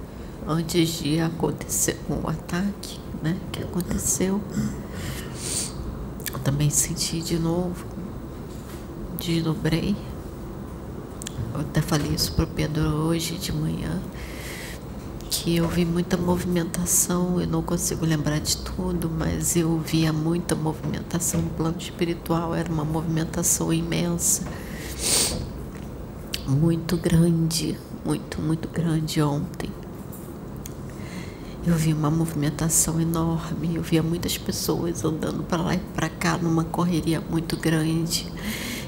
antes 0.47 1.01
de 1.01 1.21
acontecer 1.21 1.99
o 2.09 2.29
ataque, 2.29 2.99
né, 3.23 3.37
que 3.51 3.63
aconteceu. 3.63 4.41
Eu 6.33 6.39
também 6.41 6.71
senti 6.71 7.21
de 7.21 7.39
novo, 7.39 7.85
desdobrei. 9.19 9.97
Eu 11.55 11.61
até 11.61 11.81
falei 11.81 12.13
isso 12.13 12.33
pro 12.33 12.47
Pedro 12.47 12.83
hoje 12.83 13.37
de 13.37 13.53
manhã, 13.53 14.01
que 15.31 15.57
eu 15.57 15.69
vi 15.69 15.85
muita 15.85 16.17
movimentação, 16.17 17.41
eu 17.41 17.47
não 17.47 17.63
consigo 17.63 18.07
lembrar 18.07 18.39
de 18.39 18.57
tudo, 18.59 19.11
mas 19.11 19.57
eu 19.57 19.79
via 19.79 20.13
muita 20.13 20.55
movimentação 20.55 21.43
no 21.43 21.51
plano 21.51 21.77
espiritual, 21.79 22.55
era 22.55 22.73
uma 22.73 22.85
movimentação 22.85 23.73
imensa, 23.73 24.45
muito 26.47 26.97
grande, 26.97 27.79
muito, 28.05 28.41
muito 28.41 28.69
grande 28.69 29.23
ontem. 29.23 29.71
Eu 31.65 31.77
vi 31.77 31.93
uma 31.93 32.11
movimentação 32.11 33.01
enorme, 33.01 33.77
eu 33.77 33.83
via 33.83 34.03
muitas 34.03 34.37
pessoas 34.37 35.05
andando 35.05 35.45
para 35.45 35.63
lá 35.63 35.75
e 35.77 35.79
para 35.95 36.09
cá 36.09 36.37
numa 36.37 36.65
correria 36.65 37.21
muito 37.21 37.57
grande. 37.57 38.27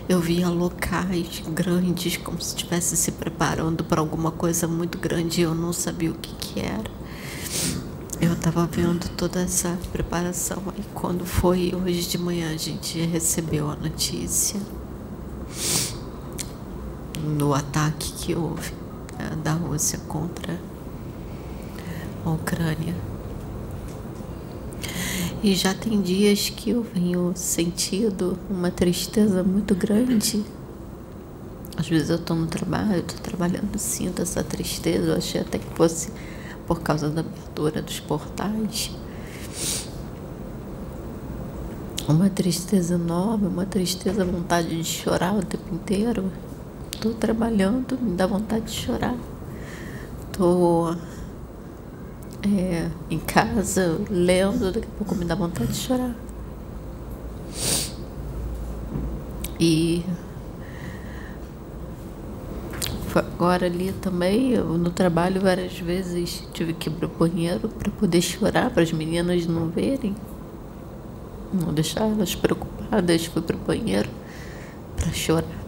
Eu 0.08 0.20
via 0.20 0.48
locais 0.48 1.40
grandes, 1.48 2.16
como 2.16 2.40
se 2.42 2.48
estivesse 2.48 2.96
se 2.96 3.12
preparando 3.12 3.84
para 3.84 4.00
alguma 4.00 4.32
coisa 4.32 4.66
muito 4.66 4.98
grande 4.98 5.40
e 5.40 5.44
eu 5.44 5.54
não 5.54 5.72
sabia 5.72 6.10
o 6.10 6.14
que, 6.14 6.34
que 6.34 6.60
era. 6.60 6.90
Eu 8.20 8.32
estava 8.32 8.66
vendo 8.66 9.08
toda 9.10 9.40
essa 9.40 9.78
preparação 9.92 10.62
e 10.76 10.82
quando 10.94 11.24
foi 11.24 11.72
hoje 11.74 12.08
de 12.08 12.18
manhã 12.18 12.52
a 12.52 12.56
gente 12.56 12.98
recebeu 13.00 13.70
a 13.70 13.76
notícia 13.76 14.60
do 17.38 17.54
ataque 17.54 18.12
que 18.14 18.34
houve 18.34 18.83
da 19.34 19.52
Rússia 19.52 19.98
contra 20.08 20.58
a 22.24 22.30
Ucrânia. 22.30 22.94
E 25.42 25.54
já 25.54 25.74
tem 25.74 26.00
dias 26.00 26.48
que 26.48 26.70
eu 26.70 26.82
venho 26.82 27.32
sentindo 27.34 28.38
uma 28.48 28.70
tristeza 28.70 29.42
muito 29.42 29.74
grande. 29.74 30.42
Às 31.76 31.86
vezes 31.88 32.08
eu 32.08 32.16
estou 32.16 32.34
no 32.34 32.46
trabalho, 32.46 33.00
estou 33.00 33.18
trabalhando, 33.20 33.78
sinto 33.78 34.22
essa 34.22 34.42
tristeza. 34.42 35.10
Eu 35.10 35.16
achei 35.16 35.40
até 35.40 35.58
que 35.58 35.66
fosse 35.74 36.10
por 36.66 36.80
causa 36.80 37.10
da 37.10 37.20
abertura 37.20 37.82
dos 37.82 38.00
portais. 38.00 38.90
Uma 42.08 42.30
tristeza 42.30 42.94
enorme, 42.94 43.46
uma 43.46 43.66
tristeza, 43.66 44.24
vontade 44.24 44.68
de 44.68 44.84
chorar 44.84 45.34
o 45.34 45.42
tempo 45.42 45.74
inteiro 45.74 46.30
tô 46.96 47.10
trabalhando, 47.10 47.98
me 47.98 48.16
dá 48.16 48.26
vontade 48.26 48.66
de 48.66 48.72
chorar. 48.72 49.16
Tô 50.32 50.94
é, 52.42 52.90
em 53.10 53.18
casa 53.18 54.00
lendo, 54.10 54.72
daqui 54.72 54.86
a 54.86 54.98
pouco 54.98 55.14
me 55.14 55.24
dá 55.24 55.34
vontade 55.34 55.72
de 55.72 55.78
chorar. 55.78 56.14
E 59.58 60.04
agora 63.14 63.66
ali 63.66 63.92
também, 63.92 64.50
eu, 64.50 64.76
no 64.76 64.90
trabalho 64.90 65.40
várias 65.40 65.78
vezes 65.78 66.46
tive 66.52 66.72
que 66.72 66.88
ir 66.88 66.92
pro 66.92 67.08
banheiro 67.08 67.68
para 67.68 67.90
poder 67.92 68.20
chorar, 68.20 68.70
para 68.70 68.82
as 68.82 68.92
meninas 68.92 69.46
não 69.46 69.68
verem, 69.68 70.14
não 71.52 71.72
deixar 71.72 72.10
elas 72.10 72.34
preocupadas, 72.34 73.26
fui 73.26 73.42
pro 73.42 73.56
banheiro 73.56 74.10
para 74.96 75.12
chorar. 75.12 75.63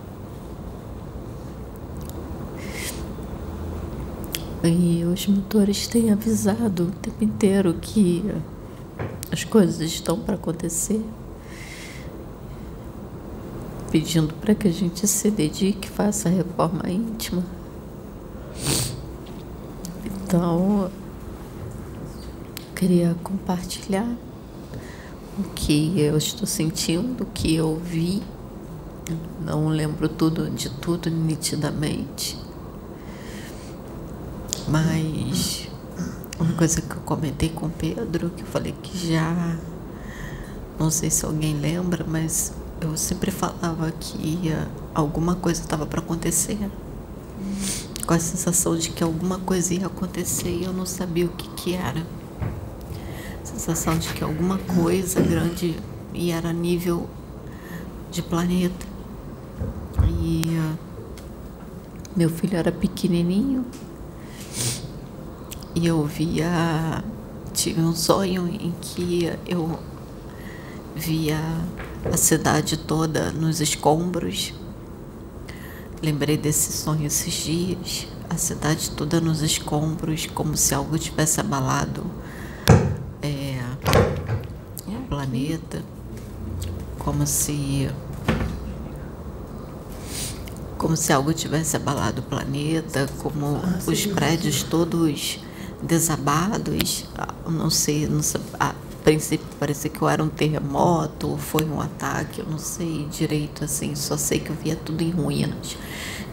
E 4.68 5.04
os 5.04 5.28
motores 5.28 5.86
têm 5.86 6.10
avisado 6.10 6.88
o 6.88 6.90
tempo 6.90 7.22
inteiro 7.22 7.72
que 7.74 8.24
as 9.30 9.44
coisas 9.44 9.80
estão 9.80 10.18
para 10.18 10.34
acontecer, 10.34 11.00
pedindo 13.92 14.34
para 14.34 14.56
que 14.56 14.66
a 14.66 14.72
gente 14.72 15.06
se 15.06 15.30
dedique, 15.30 15.88
faça 15.88 16.28
a 16.28 16.32
reforma 16.32 16.82
íntima. 16.90 17.44
Então, 20.04 20.90
queria 22.74 23.14
compartilhar 23.22 24.16
o 25.38 25.44
que 25.54 26.00
eu 26.00 26.16
estou 26.16 26.46
sentindo, 26.46 27.22
o 27.22 27.26
que 27.26 27.54
eu 27.54 27.76
vi. 27.76 28.20
Não 29.44 29.68
lembro 29.68 30.08
tudo 30.08 30.50
de 30.50 30.68
tudo 30.68 31.08
nitidamente 31.08 32.45
Mas 34.68 35.68
uma 36.40 36.52
coisa 36.54 36.80
que 36.80 36.92
eu 36.92 37.00
comentei 37.02 37.48
com 37.48 37.66
o 37.66 37.70
Pedro, 37.70 38.30
que 38.30 38.42
eu 38.42 38.46
falei 38.46 38.74
que 38.82 39.12
já. 39.12 39.56
Não 40.78 40.90
sei 40.90 41.08
se 41.08 41.24
alguém 41.24 41.58
lembra, 41.58 42.04
mas 42.06 42.52
eu 42.80 42.96
sempre 42.96 43.30
falava 43.30 43.90
que 43.92 44.52
alguma 44.94 45.36
coisa 45.36 45.60
estava 45.60 45.86
para 45.86 46.00
acontecer. 46.00 46.58
Com 48.06 48.14
a 48.14 48.18
sensação 48.18 48.76
de 48.76 48.90
que 48.90 49.02
alguma 49.02 49.38
coisa 49.38 49.72
ia 49.72 49.86
acontecer 49.86 50.50
e 50.50 50.64
eu 50.64 50.72
não 50.72 50.84
sabia 50.84 51.26
o 51.26 51.30
que, 51.30 51.48
que 51.50 51.74
era. 51.74 52.04
Sensação 53.42 53.96
de 53.96 54.08
que 54.12 54.22
alguma 54.22 54.58
coisa 54.58 55.20
grande 55.20 55.76
e 56.12 56.30
era 56.30 56.52
nível 56.52 57.08
de 58.10 58.20
planeta. 58.20 58.86
E 60.20 60.48
uh, 60.50 60.78
meu 62.16 62.28
filho 62.28 62.56
era 62.56 62.70
pequenininho 62.70 63.64
e 65.74 65.86
eu 65.86 66.04
via. 66.04 67.04
Tive 67.52 67.80
um 67.80 67.94
sonho 67.94 68.48
em 68.48 68.74
que 68.82 69.32
eu 69.46 69.78
via 70.94 71.40
a 72.12 72.16
cidade 72.16 72.76
toda 72.76 73.32
nos 73.32 73.60
escombros. 73.60 74.52
Lembrei 76.02 76.36
desse 76.36 76.72
sonho 76.72 77.06
esses 77.06 77.32
dias. 77.32 78.06
A 78.28 78.36
cidade 78.36 78.90
toda 78.90 79.20
nos 79.20 79.40
escombros, 79.40 80.26
como 80.26 80.56
se 80.56 80.74
algo 80.74 80.98
tivesse 80.98 81.40
abalado 81.40 82.04
é, 83.22 83.60
o 84.88 85.08
planeta, 85.08 85.82
como 86.98 87.26
se 87.26 87.88
como 90.86 90.96
se 90.96 91.12
algo 91.12 91.32
tivesse 91.32 91.74
abalado 91.74 92.20
o 92.20 92.24
planeta, 92.24 93.08
como 93.18 93.60
os 93.88 94.06
prédios 94.06 94.62
todos 94.62 95.40
desabados, 95.82 97.04
não 97.44 97.68
sei, 97.68 98.06
não 98.06 98.22
sei, 98.22 98.40
a 98.60 98.72
princípio 99.02 99.44
parecia 99.58 99.90
que 99.90 100.04
era 100.04 100.22
um 100.22 100.28
terremoto, 100.28 101.36
foi 101.38 101.64
um 101.64 101.80
ataque, 101.80 102.38
eu 102.38 102.46
não 102.46 102.58
sei 102.58 103.08
direito 103.10 103.64
assim, 103.64 103.96
só 103.96 104.16
sei 104.16 104.38
que 104.38 104.50
eu 104.50 104.54
via 104.54 104.76
tudo 104.76 105.02
em 105.02 105.10
ruínas. 105.10 105.76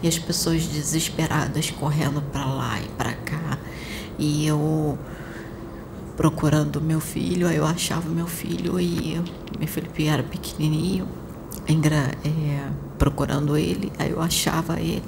E 0.00 0.06
as 0.06 0.20
pessoas 0.20 0.64
desesperadas 0.64 1.72
correndo 1.72 2.22
para 2.22 2.44
lá 2.44 2.78
e 2.80 2.88
para 2.90 3.12
cá. 3.12 3.58
E 4.16 4.46
eu 4.46 4.96
procurando 6.16 6.80
meu 6.80 7.00
filho, 7.00 7.48
aí 7.48 7.56
eu 7.56 7.66
achava 7.66 8.08
meu 8.08 8.28
filho 8.28 8.78
e 8.78 9.20
meu 9.58 9.66
filho 9.66 9.90
era 10.08 10.22
pequenininho, 10.22 11.08
é, 11.66 12.70
procurando 12.98 13.56
ele, 13.56 13.90
aí 13.98 14.10
eu 14.10 14.20
achava 14.20 14.78
ele, 14.80 15.02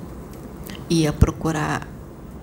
ia 0.89 1.13
procurar 1.13 1.87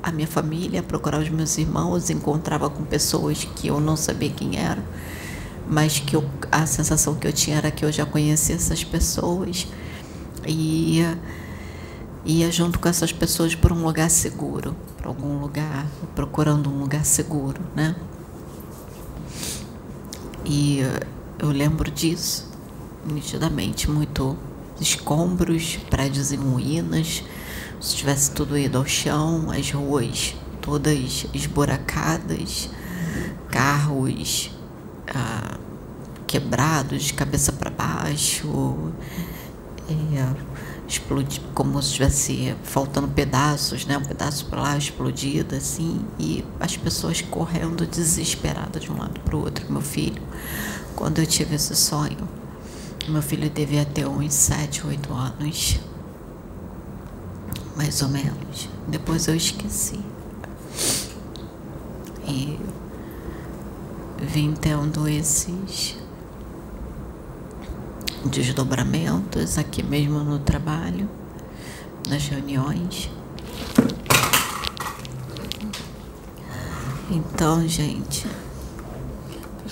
a 0.02 0.12
minha 0.12 0.28
família, 0.28 0.84
procurar 0.84 1.20
os 1.20 1.30
meus 1.30 1.58
irmãos, 1.58 2.10
encontrava 2.10 2.70
com 2.70 2.84
pessoas 2.84 3.46
que 3.56 3.68
eu 3.68 3.80
não 3.80 3.96
sabia 3.96 4.30
quem 4.30 4.58
eram, 4.58 4.84
mas 5.68 6.00
que 6.00 6.16
eu, 6.16 6.30
a 6.52 6.66
sensação 6.66 7.16
que 7.16 7.26
eu 7.26 7.34
tinha 7.34 7.58
era 7.58 7.72
que 7.72 7.86
eu 7.86 7.92
já 7.92 8.06
conhecia 8.06 8.56
essas 8.56 8.84
pessoas 8.84 9.68
e 10.46 10.98
ia, 10.98 11.18
ia 12.26 12.52
junto 12.52 12.80
com 12.80 12.88
essas 12.88 13.12
pessoas 13.12 13.56
para 13.56 13.74
um 13.74 13.84
lugar 13.84 14.10
seguro, 14.10 14.76
para 14.98 15.08
algum 15.08 15.40
lugar, 15.40 15.88
procurando 16.14 16.70
um 16.70 16.80
lugar 16.80 17.06
seguro, 17.06 17.62
né? 17.76 17.96
E 20.46 20.82
eu 21.40 21.50
lembro 21.50 21.90
disso 21.90 22.53
nitidamente, 23.06 23.90
muito 23.90 24.38
escombros, 24.80 25.78
prédios 25.90 26.32
em 26.32 26.38
ruínas, 26.38 27.24
se 27.80 27.96
tivesse 27.96 28.32
tudo 28.32 28.58
ido 28.58 28.78
ao 28.78 28.86
chão, 28.86 29.52
as 29.52 29.70
ruas 29.72 30.36
todas 30.62 31.26
esburacadas, 31.34 32.70
carros 33.50 34.50
ah, 35.14 35.58
quebrados 36.26 37.04
de 37.04 37.14
cabeça 37.14 37.52
para 37.52 37.70
baixo, 37.70 38.94
é, 39.90 40.54
explodi, 40.88 41.42
como 41.54 41.82
se 41.82 41.90
estivesse 41.90 42.56
faltando 42.64 43.08
pedaços, 43.10 43.86
né? 43.86 43.98
Um 43.98 44.06
pedaço 44.06 44.46
para 44.46 44.62
lá 44.62 44.78
explodido, 44.78 45.56
assim, 45.56 46.06
e 46.18 46.44
as 46.60 46.78
pessoas 46.78 47.22
correndo 47.22 47.86
desesperadas 47.86 48.84
de 48.84 48.92
um 48.92 48.98
lado 48.98 49.20
para 49.20 49.36
o 49.36 49.42
outro. 49.42 49.72
Meu 49.72 49.82
filho, 49.82 50.22
quando 50.96 51.20
eu 51.20 51.28
tive 51.28 51.56
esse 51.56 51.76
sonho, 51.76 52.28
meu 53.08 53.22
filho 53.22 53.50
devia 53.50 53.86
ter 53.86 54.08
uns 54.08 54.34
7, 54.34 54.88
8 54.88 55.14
anos 55.14 55.80
mais 57.76 58.02
ou 58.02 58.10
menos. 58.10 58.70
Depois 58.88 59.28
eu 59.28 59.36
esqueci. 59.36 60.00
E 62.28 62.60
vim 64.20 64.54
tendo 64.54 65.08
esses 65.08 65.98
desdobramentos 68.26 69.58
aqui 69.58 69.84
mesmo 69.84 70.20
no 70.20 70.40
trabalho, 70.40 71.10
nas 72.08 72.26
reuniões. 72.28 73.10
Então, 77.12 77.68
gente, 77.68 78.26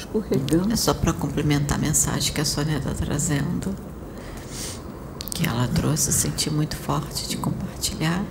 escorregando. 0.02 0.74
É 0.74 0.76
só 0.76 0.94
para 0.94 1.14
complementar 1.14 1.78
a 1.78 1.82
mensagem 1.82 2.34
que 2.34 2.42
a 2.42 2.46
Sônia 2.46 2.78
está 2.78 2.94
trazendo 2.94 3.76
que 5.34 5.48
ela 5.48 5.68
trouxe, 5.68 6.12
senti 6.14 6.52
muito 6.52 6.76
forte 6.76 7.28
de 7.28 7.38
compartilhar. 7.38 8.24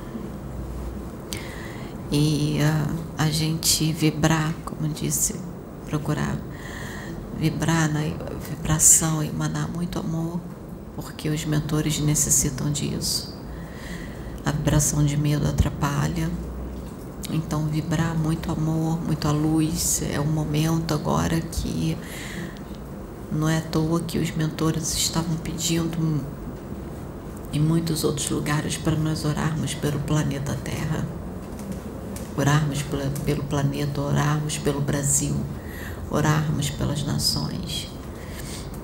E 2.12 2.58
uh, 2.60 2.96
a 3.18 3.30
gente 3.30 3.92
vibrar, 3.92 4.52
como 4.64 4.88
disse, 4.88 5.34
procurar 5.86 6.36
vibrar 7.36 7.90
na 7.90 8.00
vibração 8.50 9.22
emanar 9.22 9.66
muito 9.68 9.98
amor, 9.98 10.38
porque 10.94 11.30
os 11.30 11.44
mentores 11.44 11.98
necessitam 11.98 12.70
disso. 12.70 13.34
A 14.44 14.52
vibração 14.52 15.04
de 15.04 15.16
medo 15.16 15.46
atrapalha. 15.46 16.30
Então, 17.32 17.66
vibrar 17.66 18.16
muito 18.16 18.50
amor, 18.50 19.00
muita 19.00 19.30
luz, 19.30 20.02
é 20.02 20.20
um 20.20 20.26
momento 20.26 20.92
agora 20.92 21.40
que 21.40 21.96
não 23.30 23.48
é 23.48 23.58
à 23.58 23.60
toa 23.60 24.00
que 24.00 24.18
os 24.18 24.32
mentores 24.32 24.94
estavam 24.94 25.36
pedindo 25.36 26.24
e 27.52 27.58
muitos 27.58 28.04
outros 28.04 28.28
lugares 28.30 28.76
para 28.76 28.96
nós 28.96 29.24
orarmos 29.24 29.74
pelo 29.74 30.00
planeta 30.00 30.56
Terra, 30.64 31.04
orarmos 32.36 32.82
pelo 33.24 33.44
planeta, 33.44 34.00
orarmos 34.00 34.58
pelo 34.58 34.80
Brasil, 34.80 35.36
orarmos 36.10 36.70
pelas 36.70 37.04
nações. 37.04 37.88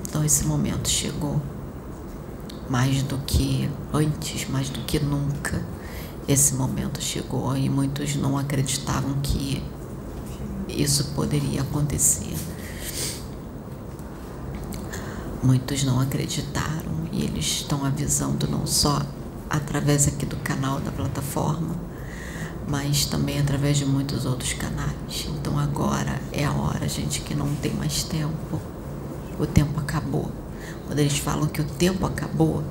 Então 0.07 0.23
esse 0.23 0.45
momento 0.45 0.89
chegou 0.89 1.41
mais 2.69 3.03
do 3.03 3.17
que 3.19 3.69
antes, 3.93 4.49
mais 4.49 4.69
do 4.69 4.79
que 4.81 4.99
nunca. 4.99 5.61
Esse 6.27 6.55
momento 6.55 7.01
chegou 7.01 7.55
e 7.55 7.69
muitos 7.69 8.17
não 8.17 8.37
acreditavam 8.37 9.13
que 9.23 9.63
isso 10.67 11.13
poderia 11.15 11.61
acontecer. 11.61 12.35
Muitos 15.41 15.85
não 15.85 16.01
acreditaram 16.01 17.07
e 17.13 17.23
eles 17.23 17.45
estão 17.45 17.85
avisando 17.85 18.45
não 18.45 18.67
só 18.67 19.01
através 19.49 20.05
aqui 20.05 20.25
do 20.25 20.35
canal 20.37 20.81
da 20.81 20.91
plataforma, 20.91 21.75
mas 22.67 23.05
também 23.05 23.39
através 23.39 23.77
de 23.77 23.85
muitos 23.85 24.25
outros 24.25 24.51
canais. 24.51 25.29
Então 25.29 25.57
agora 25.57 26.21
é 26.33 26.43
a 26.43 26.51
hora, 26.51 26.89
gente, 26.89 27.21
que 27.21 27.33
não 27.33 27.55
tem 27.55 27.73
mais 27.73 28.03
tempo. 28.03 28.59
O 29.39 29.45
tempo 29.45 29.79
acabou. 29.79 30.29
Quando 30.85 30.99
eles 30.99 31.17
falam 31.17 31.47
que 31.47 31.61
o 31.61 31.63
tempo 31.63 32.05
acabou, 32.05 32.65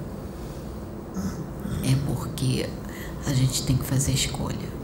é 1.83 1.95
porque 2.07 2.69
a 3.27 3.33
gente 3.33 3.65
tem 3.65 3.77
que 3.77 3.85
fazer 3.85 4.13
escolha. 4.13 4.77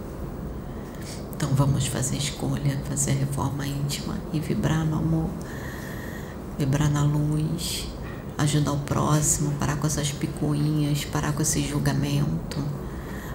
Então 1.34 1.50
vamos 1.54 1.86
fazer 1.86 2.16
escolha, 2.16 2.80
fazer 2.88 3.12
reforma 3.12 3.66
íntima 3.66 4.16
e 4.32 4.40
vibrar 4.40 4.84
no 4.84 4.96
amor, 4.96 5.30
vibrar 6.58 6.90
na 6.90 7.04
luz, 7.04 7.86
ajudar 8.38 8.72
o 8.72 8.78
próximo, 8.78 9.52
parar 9.52 9.76
com 9.76 9.86
essas 9.86 10.10
picuinhas, 10.10 11.04
parar 11.04 11.32
com 11.32 11.42
esse 11.42 11.62
julgamento, 11.62 12.62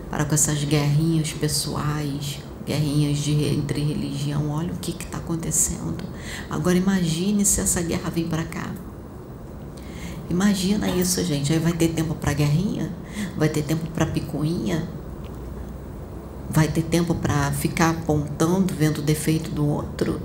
parar 0.10 0.26
com 0.26 0.36
essas 0.36 0.64
guerrinhas 0.64 1.32
pessoais, 1.32 2.40
guerrinhas 2.66 3.20
de, 3.20 3.46
entre 3.46 3.82
religião. 3.82 4.50
Olha 4.50 4.74
o 4.74 4.78
que 4.78 4.92
está 4.92 5.18
acontecendo. 5.18 6.04
Agora 6.50 6.78
imagine 6.78 7.46
se 7.46 7.62
essa 7.62 7.82
guerra 7.82 8.10
vem 8.10 8.28
para 8.28 8.44
cá. 8.44 8.72
Imagina 10.30 10.90
isso, 10.90 11.24
gente. 11.24 11.54
Aí 11.54 11.60
vai 11.60 11.72
ter 11.72 11.90
tempo 11.90 12.14
para 12.16 12.34
guerrinha? 12.34 12.92
Vai 13.38 13.48
ter 13.48 13.64
tempo 13.64 13.90
para 13.92 14.06
picuinha? 14.06 14.97
Vai 16.50 16.68
ter 16.68 16.84
tempo 16.84 17.14
para 17.14 17.52
ficar 17.52 17.90
apontando, 17.90 18.74
vendo 18.74 19.00
o 19.00 19.02
defeito 19.02 19.50
do 19.50 19.68
outro? 19.68 20.22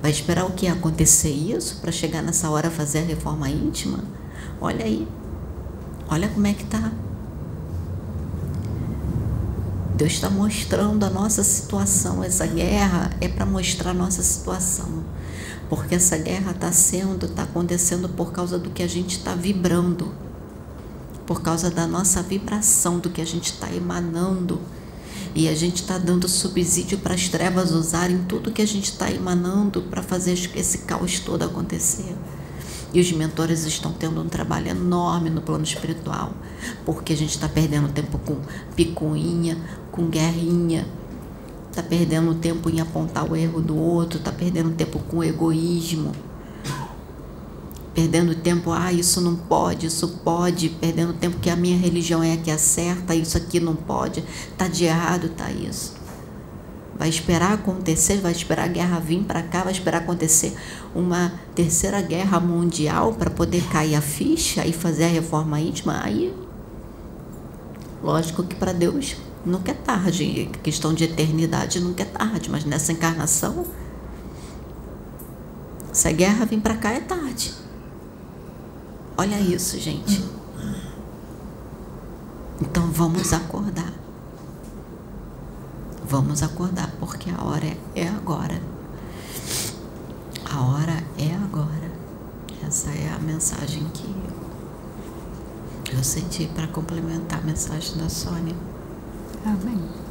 Vai 0.00 0.10
esperar 0.10 0.44
o 0.44 0.52
que 0.52 0.68
acontecer 0.68 1.30
isso 1.30 1.80
para 1.80 1.90
chegar 1.90 2.22
nessa 2.22 2.48
hora 2.50 2.70
fazer 2.70 3.00
a 3.00 3.04
reforma 3.04 3.48
íntima? 3.48 3.98
Olha 4.60 4.84
aí. 4.84 5.06
Olha 6.08 6.28
como 6.28 6.46
é 6.46 6.52
que 6.52 6.64
tá. 6.64 6.92
Deus 9.96 10.12
está 10.12 10.28
mostrando 10.28 11.04
a 11.04 11.10
nossa 11.10 11.42
situação. 11.42 12.22
Essa 12.22 12.46
guerra 12.46 13.10
é 13.20 13.28
para 13.28 13.46
mostrar 13.46 13.90
a 13.90 13.94
nossa 13.94 14.22
situação. 14.22 15.02
Porque 15.68 15.94
essa 15.94 16.16
guerra 16.18 16.52
está 16.52 16.70
sendo, 16.70 17.26
está 17.26 17.42
acontecendo 17.44 18.08
por 18.08 18.30
causa 18.30 18.58
do 18.58 18.70
que 18.70 18.82
a 18.82 18.86
gente 18.86 19.16
está 19.16 19.34
vibrando, 19.34 20.14
por 21.26 21.42
causa 21.42 21.70
da 21.70 21.86
nossa 21.86 22.22
vibração, 22.22 22.98
do 22.98 23.10
que 23.10 23.20
a 23.20 23.26
gente 23.26 23.52
está 23.52 23.72
emanando. 23.72 24.60
E 25.34 25.48
a 25.48 25.54
gente 25.54 25.82
está 25.82 25.98
dando 25.98 26.28
subsídio 26.28 26.98
para 26.98 27.14
as 27.14 27.28
trevas 27.28 27.72
usarem 27.72 28.24
tudo 28.24 28.50
que 28.50 28.62
a 28.62 28.66
gente 28.66 28.84
está 28.84 29.10
emanando 29.10 29.82
para 29.82 30.02
fazer 30.02 30.32
esse 30.54 30.78
caos 30.78 31.20
todo 31.20 31.42
acontecer. 31.42 32.16
E 32.92 33.00
os 33.00 33.12
mentores 33.12 33.64
estão 33.66 33.92
tendo 33.92 34.20
um 34.20 34.28
trabalho 34.28 34.68
enorme 34.68 35.28
no 35.28 35.42
plano 35.42 35.64
espiritual, 35.64 36.32
porque 36.84 37.12
a 37.12 37.16
gente 37.16 37.30
está 37.30 37.48
perdendo 37.48 37.92
tempo 37.92 38.18
com 38.18 38.40
picuinha, 38.74 39.58
com 39.92 40.08
guerrinha, 40.08 40.86
está 41.68 41.82
perdendo 41.82 42.34
tempo 42.34 42.70
em 42.70 42.80
apontar 42.80 43.30
o 43.30 43.36
erro 43.36 43.60
do 43.60 43.76
outro, 43.76 44.18
está 44.18 44.32
perdendo 44.32 44.70
tempo 44.74 44.98
com 45.00 45.22
egoísmo, 45.22 46.12
perdendo 47.96 48.34
tempo, 48.34 48.72
ah, 48.72 48.92
isso 48.92 49.22
não 49.22 49.34
pode, 49.34 49.86
isso 49.86 50.06
pode, 50.22 50.68
perdendo 50.68 51.14
tempo 51.14 51.38
que 51.38 51.48
a 51.48 51.56
minha 51.56 51.78
religião 51.78 52.22
é 52.22 52.34
a 52.34 52.36
que 52.36 52.50
acerta, 52.50 53.14
isso 53.14 53.38
aqui 53.38 53.58
não 53.58 53.74
pode, 53.74 54.22
tá 54.58 54.68
de 54.68 54.84
errado, 54.84 55.30
tá 55.30 55.50
isso. 55.50 55.94
Vai 56.98 57.08
esperar 57.08 57.54
acontecer, 57.54 58.18
vai 58.18 58.32
esperar 58.32 58.64
a 58.64 58.68
guerra 58.68 59.00
vir 59.00 59.24
para 59.24 59.42
cá, 59.42 59.62
vai 59.62 59.72
esperar 59.72 60.02
acontecer 60.02 60.54
uma 60.94 61.32
terceira 61.54 62.02
guerra 62.02 62.38
mundial 62.38 63.14
para 63.14 63.30
poder 63.30 63.64
cair 63.70 63.94
a 63.94 64.02
ficha 64.02 64.66
e 64.66 64.74
fazer 64.74 65.04
a 65.04 65.08
reforma 65.08 65.58
íntima. 65.58 65.98
Aí, 66.04 66.34
lógico 68.02 68.42
que 68.42 68.56
para 68.56 68.72
Deus 68.72 69.16
nunca 69.42 69.70
é 69.70 69.74
tarde, 69.74 70.50
questão 70.62 70.92
de 70.92 71.04
eternidade 71.04 71.80
nunca 71.80 72.02
é 72.02 72.06
tarde, 72.06 72.50
mas 72.50 72.62
nessa 72.62 72.92
encarnação, 72.92 73.64
se 75.90 76.06
a 76.06 76.12
guerra 76.12 76.44
vir 76.44 76.60
para 76.60 76.76
cá 76.76 76.90
é 76.90 77.00
tarde. 77.00 77.65
Olha 79.18 79.40
isso, 79.40 79.78
gente. 79.78 80.22
Então 82.60 82.90
vamos 82.90 83.32
acordar. 83.32 83.92
Vamos 86.04 86.42
acordar, 86.42 86.90
porque 87.00 87.30
a 87.30 87.42
hora 87.42 87.76
é 87.94 88.06
agora. 88.06 88.60
A 90.50 90.60
hora 90.62 91.02
é 91.18 91.34
agora. 91.34 91.90
Essa 92.66 92.90
é 92.90 93.12
a 93.12 93.18
mensagem 93.18 93.84
que 93.92 94.14
eu 95.94 96.04
senti 96.04 96.46
para 96.48 96.66
complementar 96.66 97.38
a 97.38 97.42
mensagem 97.42 97.96
da 97.96 98.08
Sônia. 98.08 98.54
Amém. 99.44 100.05